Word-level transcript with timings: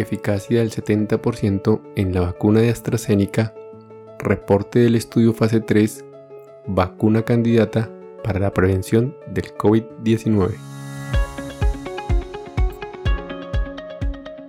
eficacia 0.00 0.60
del 0.60 0.70
70% 0.70 1.80
en 1.96 2.14
la 2.14 2.20
vacuna 2.20 2.60
de 2.60 2.70
AstraZeneca, 2.70 3.54
reporte 4.18 4.78
del 4.80 4.94
estudio 4.94 5.32
fase 5.32 5.60
3, 5.60 6.04
vacuna 6.66 7.22
candidata 7.22 7.90
para 8.22 8.40
la 8.40 8.52
prevención 8.52 9.16
del 9.32 9.54
COVID-19. 9.56 10.54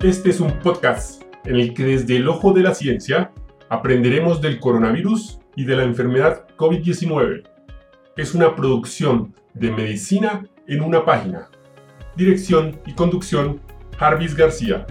Este 0.01 0.29
es 0.29 0.39
un 0.39 0.59
podcast 0.59 1.23
en 1.45 1.55
el 1.55 1.73
que 1.73 1.83
desde 1.83 2.15
el 2.15 2.27
ojo 2.27 2.53
de 2.53 2.63
la 2.63 2.73
ciencia 2.73 3.31
aprenderemos 3.69 4.41
del 4.41 4.59
coronavirus 4.59 5.39
y 5.55 5.65
de 5.65 5.75
la 5.75 5.83
enfermedad 5.83 6.47
COVID-19. 6.57 7.43
Es 8.15 8.33
una 8.33 8.55
producción 8.55 9.33
de 9.53 9.71
medicina 9.71 10.47
en 10.67 10.81
una 10.81 11.05
página. 11.05 11.49
Dirección 12.15 12.79
y 12.85 12.93
conducción, 12.93 13.59
Jarvis 13.97 14.35
García. 14.35 14.85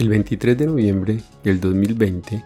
El 0.00 0.08
23 0.08 0.56
de 0.56 0.66
noviembre 0.66 1.18
del 1.44 1.60
2020, 1.60 2.42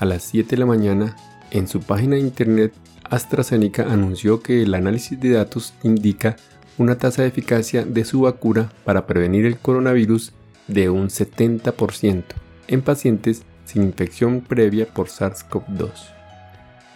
a 0.00 0.04
las 0.04 0.22
7 0.24 0.50
de 0.50 0.58
la 0.58 0.66
mañana, 0.66 1.16
en 1.50 1.66
su 1.66 1.80
página 1.80 2.16
de 2.16 2.20
internet, 2.20 2.74
AstraZeneca 3.08 3.84
anunció 3.90 4.40
que 4.40 4.60
el 4.60 4.74
análisis 4.74 5.18
de 5.18 5.30
datos 5.30 5.72
indica 5.82 6.36
una 6.76 6.98
tasa 6.98 7.22
de 7.22 7.28
eficacia 7.28 7.86
de 7.86 8.04
su 8.04 8.20
vacuna 8.20 8.70
para 8.84 9.06
prevenir 9.06 9.46
el 9.46 9.56
coronavirus 9.56 10.34
de 10.68 10.90
un 10.90 11.08
70% 11.08 12.22
en 12.68 12.82
pacientes 12.82 13.44
sin 13.64 13.82
infección 13.84 14.42
previa 14.42 14.84
por 14.84 15.08
SARS-CoV-2. 15.08 15.88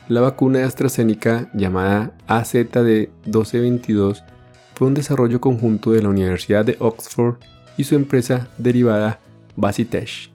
La 0.08 0.20
vacuna 0.20 0.58
de 0.58 0.64
AstraZeneca 0.66 1.48
llamada 1.54 2.12
AZD1222 2.28 4.22
fue 4.74 4.86
un 4.86 4.92
desarrollo 4.92 5.40
conjunto 5.40 5.92
de 5.92 6.02
la 6.02 6.10
Universidad 6.10 6.66
de 6.66 6.76
Oxford 6.78 7.36
y 7.78 7.84
su 7.84 7.94
empresa 7.94 8.48
derivada 8.58 9.20
Basitesh. 9.58 10.30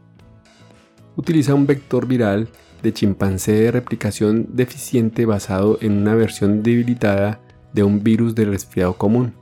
Utiliza 1.16 1.54
un 1.54 1.66
vector 1.66 2.08
viral 2.08 2.50
de 2.82 2.94
chimpancé 2.94 3.54
de 3.54 3.72
replicación 3.72 4.48
deficiente 4.50 5.26
basado 5.26 5.78
en 5.82 5.94
una 5.94 6.14
versión 6.14 6.62
debilitada 6.62 7.40
de 7.72 7.84
un 7.84 8.04
virus 8.04 8.36
de 8.36 8.46
resfriado 8.46 8.98
común, 8.98 9.34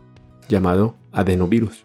llamado 0.48 0.96
adenovirus, 1.12 1.84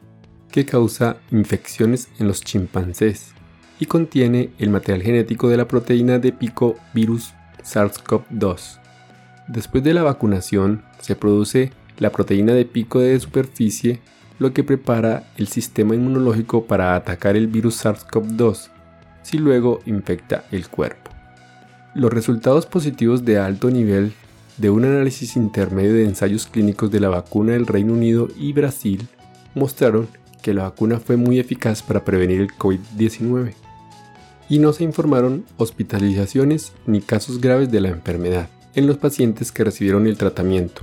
que 0.50 0.66
causa 0.66 1.16
infecciones 1.30 2.08
en 2.18 2.28
los 2.28 2.42
chimpancés 2.42 3.32
y 3.80 3.86
contiene 3.86 4.50
el 4.58 4.68
material 4.68 5.02
genético 5.02 5.48
de 5.48 5.56
la 5.56 5.66
proteína 5.66 6.18
de 6.18 6.32
pico 6.32 6.76
virus 6.92 7.32
SARS-CoV-2. 7.62 8.78
Después 9.48 9.82
de 9.82 9.94
la 9.94 10.02
vacunación 10.02 10.82
se 11.00 11.16
produce 11.16 11.72
la 11.98 12.10
proteína 12.10 12.52
de 12.52 12.66
pico 12.66 13.00
de 13.00 13.18
superficie 13.18 14.00
lo 14.38 14.52
que 14.52 14.64
prepara 14.64 15.32
el 15.36 15.48
sistema 15.48 15.94
inmunológico 15.94 16.66
para 16.66 16.94
atacar 16.94 17.36
el 17.36 17.46
virus 17.46 17.84
SARS-CoV-2 17.84 18.68
si 19.22 19.38
luego 19.38 19.80
infecta 19.86 20.44
el 20.52 20.68
cuerpo. 20.68 21.10
Los 21.94 22.12
resultados 22.12 22.66
positivos 22.66 23.24
de 23.24 23.38
alto 23.38 23.70
nivel 23.70 24.12
de 24.58 24.70
un 24.70 24.84
análisis 24.84 25.36
intermedio 25.36 25.94
de 25.94 26.04
ensayos 26.04 26.46
clínicos 26.46 26.90
de 26.90 27.00
la 27.00 27.08
vacuna 27.08 27.52
del 27.52 27.66
Reino 27.66 27.92
Unido 27.92 28.28
y 28.38 28.52
Brasil 28.52 29.08
mostraron 29.54 30.08
que 30.42 30.54
la 30.54 30.64
vacuna 30.64 31.00
fue 31.00 31.16
muy 31.16 31.40
eficaz 31.40 31.82
para 31.82 32.04
prevenir 32.04 32.40
el 32.40 32.52
COVID-19 32.52 33.54
y 34.48 34.58
no 34.58 34.72
se 34.72 34.84
informaron 34.84 35.44
hospitalizaciones 35.56 36.72
ni 36.86 37.00
casos 37.00 37.40
graves 37.40 37.70
de 37.70 37.80
la 37.80 37.88
enfermedad 37.88 38.48
en 38.74 38.86
los 38.86 38.98
pacientes 38.98 39.50
que 39.50 39.64
recibieron 39.64 40.06
el 40.06 40.18
tratamiento, 40.18 40.82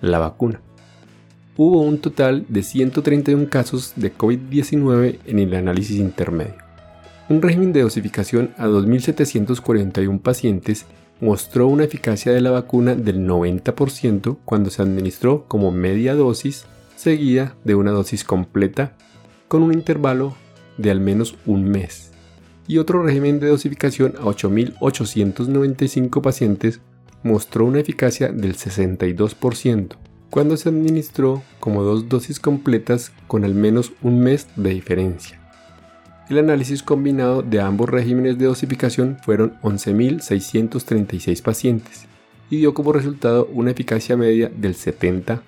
la 0.00 0.18
vacuna 0.18 0.60
hubo 1.62 1.82
un 1.82 1.98
total 1.98 2.46
de 2.48 2.62
131 2.62 3.50
casos 3.50 3.92
de 3.94 4.16
COVID-19 4.16 5.18
en 5.26 5.38
el 5.40 5.54
análisis 5.54 5.98
intermedio. 5.98 6.54
Un 7.28 7.42
régimen 7.42 7.74
de 7.74 7.82
dosificación 7.82 8.54
a 8.56 8.66
2.741 8.66 10.22
pacientes 10.22 10.86
mostró 11.20 11.66
una 11.66 11.84
eficacia 11.84 12.32
de 12.32 12.40
la 12.40 12.50
vacuna 12.50 12.94
del 12.94 13.28
90% 13.28 14.38
cuando 14.46 14.70
se 14.70 14.80
administró 14.80 15.44
como 15.48 15.70
media 15.70 16.14
dosis 16.14 16.64
seguida 16.96 17.54
de 17.62 17.74
una 17.74 17.90
dosis 17.90 18.24
completa 18.24 18.96
con 19.46 19.62
un 19.62 19.74
intervalo 19.74 20.34
de 20.78 20.90
al 20.90 21.00
menos 21.00 21.36
un 21.44 21.64
mes. 21.64 22.12
Y 22.68 22.78
otro 22.78 23.02
régimen 23.02 23.38
de 23.38 23.48
dosificación 23.48 24.14
a 24.18 24.22
8.895 24.22 26.22
pacientes 26.22 26.80
mostró 27.22 27.66
una 27.66 27.80
eficacia 27.80 28.28
del 28.28 28.56
62% 28.56 30.09
cuando 30.30 30.56
se 30.56 30.68
administró 30.68 31.42
como 31.58 31.82
dos 31.82 32.08
dosis 32.08 32.38
completas 32.38 33.12
con 33.26 33.44
al 33.44 33.54
menos 33.54 33.92
un 34.00 34.20
mes 34.20 34.46
de 34.56 34.70
diferencia. 34.70 35.38
El 36.28 36.38
análisis 36.38 36.84
combinado 36.84 37.42
de 37.42 37.60
ambos 37.60 37.88
regímenes 37.88 38.38
de 38.38 38.46
dosificación 38.46 39.18
fueron 39.24 39.58
11.636 39.62 41.42
pacientes 41.42 42.06
y 42.48 42.58
dio 42.58 42.72
como 42.72 42.92
resultado 42.92 43.48
una 43.52 43.72
eficacia 43.72 44.16
media 44.16 44.48
del 44.48 44.76
70%. 44.76 45.40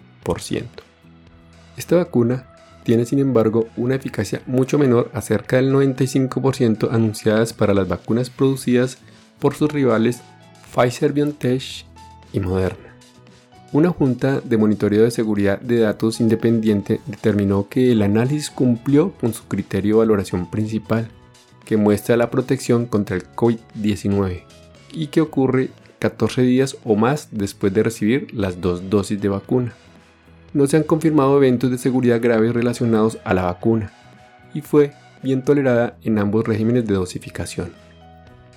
Esta 1.76 1.96
vacuna 1.96 2.46
tiene 2.82 3.06
sin 3.06 3.20
embargo 3.20 3.68
una 3.76 3.94
eficacia 3.94 4.42
mucho 4.46 4.76
menor 4.76 5.10
a 5.14 5.20
cerca 5.20 5.56
del 5.56 5.72
95% 5.72 6.90
anunciadas 6.90 7.52
para 7.52 7.74
las 7.74 7.86
vacunas 7.86 8.28
producidas 8.28 8.98
por 9.38 9.54
sus 9.54 9.70
rivales 9.72 10.20
Pfizer 10.74 11.12
BioNTech 11.12 11.84
y 12.32 12.40
Moderna. 12.40 12.91
Una 13.72 13.88
junta 13.88 14.42
de 14.42 14.58
monitoreo 14.58 15.04
de 15.04 15.10
seguridad 15.10 15.58
de 15.58 15.78
datos 15.78 16.20
independiente 16.20 17.00
determinó 17.06 17.68
que 17.70 17.90
el 17.90 18.02
análisis 18.02 18.50
cumplió 18.50 19.12
con 19.12 19.32
su 19.32 19.44
criterio 19.44 19.94
de 19.94 19.98
valoración 20.00 20.50
principal, 20.50 21.08
que 21.64 21.78
muestra 21.78 22.18
la 22.18 22.30
protección 22.30 22.84
contra 22.84 23.16
el 23.16 23.24
COVID-19 23.34 24.42
y 24.92 25.06
que 25.06 25.22
ocurre 25.22 25.70
14 26.00 26.42
días 26.42 26.76
o 26.84 26.96
más 26.96 27.28
después 27.30 27.72
de 27.72 27.82
recibir 27.82 28.34
las 28.34 28.60
dos 28.60 28.90
dosis 28.90 29.18
de 29.18 29.30
vacuna. 29.30 29.72
No 30.52 30.66
se 30.66 30.76
han 30.76 30.82
confirmado 30.82 31.38
eventos 31.38 31.70
de 31.70 31.78
seguridad 31.78 32.20
graves 32.20 32.52
relacionados 32.52 33.16
a 33.24 33.32
la 33.32 33.44
vacuna 33.44 33.90
y 34.52 34.60
fue 34.60 34.92
bien 35.22 35.42
tolerada 35.42 35.96
en 36.02 36.18
ambos 36.18 36.46
regímenes 36.46 36.86
de 36.86 36.92
dosificación. 36.92 37.72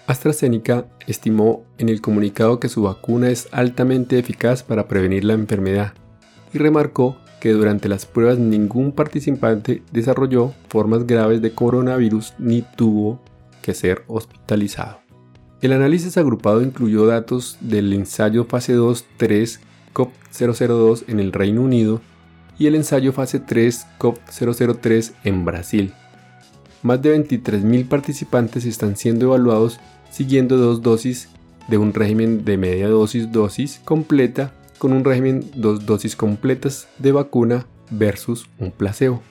AstraZeneca 0.07 0.85
estimó 1.07 1.63
en 1.77 1.89
el 1.89 2.01
comunicado 2.01 2.59
que 2.59 2.69
su 2.69 2.83
vacuna 2.83 3.29
es 3.29 3.47
altamente 3.51 4.19
eficaz 4.19 4.63
para 4.63 4.87
prevenir 4.87 5.23
la 5.23 5.33
enfermedad 5.33 5.93
y 6.53 6.57
remarcó 6.57 7.17
que 7.39 7.51
durante 7.51 7.89
las 7.89 8.05
pruebas 8.05 8.37
ningún 8.37 8.91
participante 8.91 9.83
desarrolló 9.91 10.53
formas 10.69 11.05
graves 11.05 11.41
de 11.41 11.53
coronavirus 11.53 12.33
ni 12.37 12.61
tuvo 12.61 13.19
que 13.61 13.73
ser 13.73 14.03
hospitalizado. 14.07 14.99
El 15.61 15.73
análisis 15.73 16.17
agrupado 16.17 16.61
incluyó 16.61 17.07
datos 17.07 17.57
del 17.61 17.91
ensayo 17.93 18.45
fase 18.45 18.77
2-3 18.77 19.59
COP002 19.93 21.05
en 21.07 21.19
el 21.19 21.31
Reino 21.31 21.61
Unido 21.61 22.01
y 22.59 22.67
el 22.67 22.75
ensayo 22.75 23.11
fase 23.11 23.39
3 23.39 23.87
COP003 23.99 25.13
en 25.23 25.45
Brasil. 25.45 25.93
Más 26.85 27.01
de 27.01 27.17
23.000 27.17 27.87
participantes 27.87 28.63
están 28.63 28.95
siendo 28.95 29.25
evaluados 29.25 29.79
siguiendo 30.11 30.55
dos 30.55 30.83
dosis 30.83 31.29
de 31.67 31.79
un 31.79 31.95
régimen 31.95 32.45
de 32.45 32.57
media 32.57 32.87
dosis 32.87 33.31
dosis 33.31 33.81
completa 33.83 34.53
con 34.77 34.93
un 34.93 35.03
régimen 35.03 35.49
dos 35.55 35.87
dosis 35.87 36.15
completas 36.15 36.87
de 36.99 37.11
vacuna 37.11 37.65
versus 37.89 38.47
un 38.59 38.69
placebo. 38.69 39.23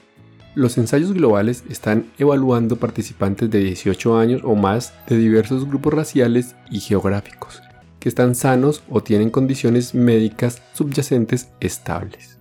Los 0.53 0.77
ensayos 0.77 1.13
globales 1.13 1.63
están 1.69 2.07
evaluando 2.17 2.75
participantes 2.75 3.49
de 3.49 3.59
18 3.59 4.17
años 4.17 4.41
o 4.43 4.55
más 4.55 4.93
de 5.07 5.17
diversos 5.17 5.65
grupos 5.65 5.93
raciales 5.93 6.57
y 6.69 6.81
geográficos, 6.81 7.61
que 8.01 8.09
están 8.09 8.35
sanos 8.35 8.83
o 8.89 9.01
tienen 9.01 9.29
condiciones 9.29 9.95
médicas 9.95 10.61
subyacentes 10.73 11.47
estables. 11.61 12.37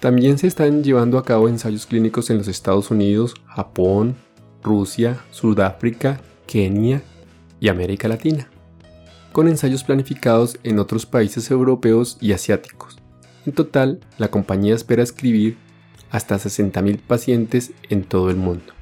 También 0.00 0.38
se 0.38 0.46
están 0.46 0.82
llevando 0.82 1.18
a 1.18 1.26
cabo 1.26 1.46
ensayos 1.46 1.84
clínicos 1.84 2.30
en 2.30 2.38
los 2.38 2.48
Estados 2.48 2.90
Unidos, 2.90 3.34
Japón, 3.44 4.16
Rusia, 4.66 5.20
Sudáfrica, 5.30 6.20
Kenia 6.46 7.02
y 7.60 7.68
América 7.68 8.08
Latina, 8.08 8.48
con 9.32 9.46
ensayos 9.46 9.84
planificados 9.84 10.58
en 10.64 10.80
otros 10.80 11.06
países 11.06 11.50
europeos 11.52 12.18
y 12.20 12.32
asiáticos. 12.32 12.98
En 13.46 13.52
total, 13.52 14.00
la 14.18 14.28
compañía 14.28 14.74
espera 14.74 15.04
escribir 15.04 15.56
hasta 16.10 16.36
60.000 16.36 16.98
pacientes 16.98 17.70
en 17.88 18.02
todo 18.02 18.28
el 18.28 18.36
mundo. 18.36 18.72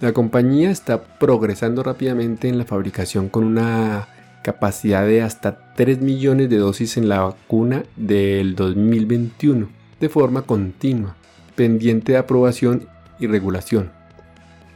La 0.00 0.12
compañía 0.12 0.70
está 0.70 1.02
progresando 1.18 1.82
rápidamente 1.82 2.48
en 2.48 2.58
la 2.58 2.66
fabricación 2.66 3.30
con 3.30 3.44
una 3.44 4.08
capacidad 4.44 5.06
de 5.06 5.22
hasta 5.22 5.72
3 5.74 6.00
millones 6.02 6.50
de 6.50 6.58
dosis 6.58 6.98
en 6.98 7.08
la 7.08 7.20
vacuna 7.20 7.82
del 7.96 8.54
2021, 8.54 9.68
de 10.00 10.08
forma 10.08 10.42
continua, 10.42 11.16
pendiente 11.56 12.12
de 12.12 12.18
aprobación 12.18 12.88
y 13.18 13.26
regulación. 13.26 13.97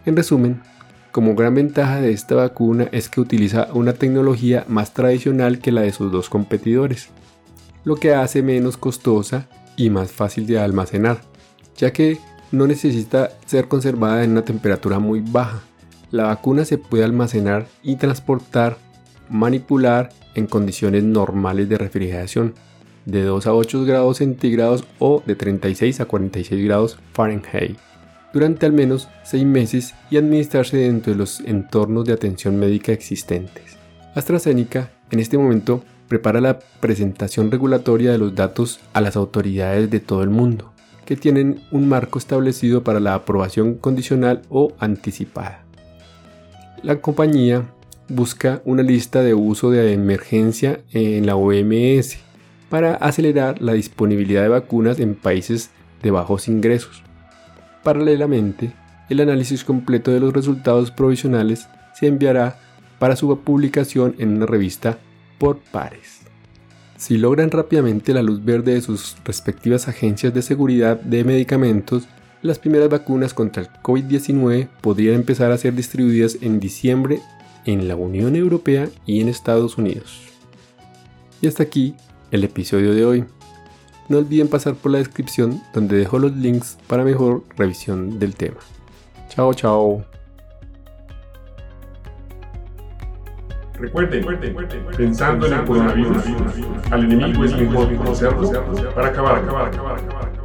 En 0.05 0.17
resumen, 0.17 0.61
como 1.13 1.35
gran 1.35 1.55
ventaja 1.55 2.01
de 2.01 2.11
esta 2.11 2.35
vacuna 2.35 2.89
es 2.91 3.09
que 3.09 3.21
utiliza 3.21 3.69
una 3.73 3.93
tecnología 3.93 4.65
más 4.67 4.95
tradicional 4.95 5.61
que 5.61 5.71
la 5.71 5.83
de 5.83 5.93
sus 5.93 6.11
dos 6.11 6.29
competidores, 6.29 7.11
lo 7.85 7.97
que 7.97 8.15
hace 8.15 8.43
menos 8.43 8.77
costosa 8.77 9.47
y 9.77 9.91
más 9.91 10.11
fácil 10.11 10.47
de 10.47 10.59
almacenar, 10.59 11.21
ya 11.77 11.93
que 11.93 12.19
no 12.51 12.67
necesita 12.67 13.31
ser 13.47 13.69
conservada 13.69 14.25
en 14.25 14.33
una 14.33 14.45
temperatura 14.45 14.99
muy 14.99 15.21
baja. 15.21 15.61
La 16.11 16.25
vacuna 16.25 16.65
se 16.65 16.79
puede 16.79 17.05
almacenar 17.05 17.67
y 17.83 17.97
transportar, 17.97 18.77
manipular 19.31 20.11
en 20.35 20.47
condiciones 20.47 21.05
normales 21.05 21.69
de 21.69 21.79
refrigeración, 21.79 22.55
de 23.07 23.23
2 23.23 23.47
a 23.47 23.55
8 23.55 23.85
grados 23.85 24.19
centígrados 24.19 24.85
o 24.99 25.23
de 25.27 25.35
36 25.35 26.01
a 26.01 26.05
46 26.05 26.65
grados 26.65 26.99
Fahrenheit, 27.13 27.79
durante 28.33 28.67
al 28.67 28.73
menos 28.73 29.09
6 29.25 29.45
meses 29.45 29.95
y 30.11 30.17
administrarse 30.17 30.77
dentro 30.77 31.13
de 31.13 31.19
los 31.19 31.41
entornos 31.41 32.05
de 32.05 32.13
atención 32.13 32.59
médica 32.59 32.93
existentes. 32.93 33.77
AstraZeneca 34.15 34.91
en 35.11 35.21
este 35.21 35.39
momento 35.39 35.83
prepara 36.09 36.41
la 36.41 36.59
presentación 36.81 37.51
regulatoria 37.51 38.13
de 38.13 38.19
los 38.19 38.35
datos 38.35 38.81
a 38.93 39.01
las 39.01 39.17
autoridades 39.17 39.91
de 39.91 40.01
todo 40.01 40.23
el 40.23 40.31
mundo, 40.31 40.73
que 41.07 41.17
tienen 41.17 41.61
un 41.71 41.89
marco 41.89 42.19
establecido 42.19 42.85
para 42.85 43.01
la 43.01 43.15
aprobación 43.15 43.75
condicional 43.75 44.43
o 44.49 44.73
anticipada. 44.79 45.65
La 46.83 47.01
compañía 47.01 47.65
busca 48.09 48.61
una 48.65 48.83
lista 48.83 49.23
de 49.23 49.35
uso 49.35 49.71
de 49.71 49.93
emergencia 49.93 50.81
en 50.93 51.27
la 51.27 51.37
OMS 51.37 52.19
para 52.69 52.95
acelerar 52.95 53.63
la 53.63 53.73
disponibilidad 53.73 54.43
de 54.43 54.49
vacunas 54.49 54.99
en 54.99 55.15
países 55.15 55.71
de 56.03 56.11
bajos 56.11 56.49
ingresos. 56.49 57.03
Paralelamente, 57.83 58.73
el 59.09 59.21
análisis 59.21 59.65
completo 59.65 60.11
de 60.11 60.21
los 60.21 60.33
resultados 60.33 60.91
provisionales 60.91 61.69
se 61.95 62.07
enviará 62.07 62.59
para 62.99 63.17
su 63.17 63.37
publicación 63.41 64.15
en 64.19 64.37
una 64.37 64.47
revista 64.47 64.99
por 65.39 65.59
pares. 65.59 66.21
Si 66.97 67.19
logran 67.19 67.51
rápidamente 67.51 68.15
la 68.15 68.23
luz 68.23 68.45
verde 68.45 68.75
de 68.75 68.81
sus 68.81 69.17
respectivas 69.25 69.89
agencias 69.89 70.33
de 70.33 70.41
seguridad 70.41 71.01
de 71.01 71.25
medicamentos, 71.25 72.07
las 72.43 72.61
primeras 72.61 72.89
vacunas 72.89 73.35
contra 73.35 73.63
el 73.63 73.69
COVID-19 73.83 74.69
podrían 74.81 75.17
empezar 75.17 75.51
a 75.51 75.59
ser 75.59 75.75
distribuidas 75.75 76.39
en 76.41 76.61
diciembre 76.61 77.21
en 77.67 77.89
la 77.89 77.97
Unión 77.97 78.37
Europea 78.37 78.89
y 79.05 79.21
en 79.21 79.29
Estados 79.29 79.79
Unidos. 79.79 80.21
Y 81.41 81.49
hasta 81.49 81.65
aquí 81.65 81.95
el 82.31 82.45
episodio 82.45 82.95
de 82.95 83.05
hoy. 83.05 83.25
No 84.09 84.19
olviden 84.19 84.49
pasar 84.49 84.75
por 84.75 84.93
la 84.93 84.99
descripción 84.99 85.63
donde 85.73 85.97
dejo 85.97 86.19
los 86.19 86.33
links 86.33 86.79
para 86.87 87.05
mejor 87.05 87.45
revisión 87.57 88.19
del 88.19 88.35
tema. 88.35 88.59
Chao, 89.29 89.55
chao. 89.55 90.05
Recuerden, 93.75 94.25
pensando 94.97 95.47
en 95.47 95.55
el 95.55 95.65
coronavirus, 95.65 96.23
al 96.91 97.05
enemigo 97.05 97.45
es 97.45 97.57
mejor 97.57 97.97
conocerlo 97.97 98.51
para 98.95 99.09
acabar, 99.09 99.39
acabar, 99.39 99.69
acabar. 99.69 100.42